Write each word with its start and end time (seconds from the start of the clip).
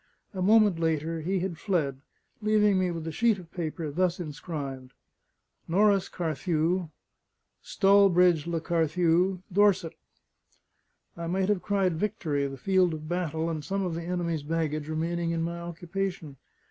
A 0.33 0.41
moment 0.41 0.79
later, 0.79 1.21
he 1.21 1.41
had 1.41 1.59
fled, 1.59 2.01
leaving 2.41 2.79
me 2.79 2.89
with 2.89 3.05
a 3.05 3.11
sheet 3.11 3.37
of 3.37 3.51
paper, 3.51 3.91
thus 3.91 4.19
inscribed: 4.19 4.93
Norris 5.67 6.09
Carthew, 6.09 6.89
Stallbridge 7.61 8.47
le 8.47 8.59
Carthew, 8.61 9.41
Dorset. 9.53 9.93
I 11.15 11.27
might 11.27 11.49
have 11.49 11.61
cried 11.61 11.97
victory, 11.97 12.47
the 12.47 12.57
field 12.57 12.95
of 12.95 13.07
battle 13.07 13.47
and 13.47 13.63
some 13.63 13.83
of 13.83 13.93
the 13.93 14.01
enemy's 14.01 14.41
baggage 14.41 14.89
remaining 14.89 15.29
in 15.29 15.43
my 15.43 15.59
occupation. 15.59 16.37